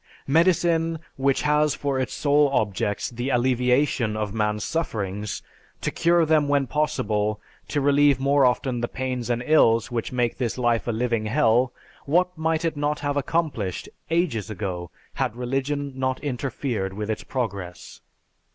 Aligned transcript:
Medicine 0.25 0.97
which 1.15 1.43
has 1.43 1.75
for 1.75 1.99
its 1.99 2.11
sole 2.11 2.49
objects 2.49 3.11
the 3.11 3.29
alleviation 3.29 4.17
of 4.17 4.33
man's 4.33 4.63
sufferings, 4.63 5.43
to 5.79 5.91
cure 5.91 6.25
them 6.25 6.47
when 6.47 6.65
possible, 6.65 7.39
to 7.67 7.79
relieve 7.81 8.19
more 8.19 8.43
often 8.43 8.81
the 8.81 8.87
pains 8.87 9.29
and 9.29 9.43
ills 9.45 9.91
which 9.91 10.11
make 10.11 10.39
this 10.39 10.57
life 10.57 10.87
a 10.87 10.91
living 10.91 11.27
hell, 11.27 11.71
what 12.07 12.35
might 12.35 12.65
it 12.65 12.75
not 12.75 13.01
have 13.01 13.15
accomplished 13.15 13.87
ages 14.09 14.49
ago 14.49 14.89
had 15.13 15.35
religion 15.35 15.91
not 15.95 16.19
interfered 16.23 16.93
with 16.93 17.11
its 17.11 17.23
progress? 17.23 18.01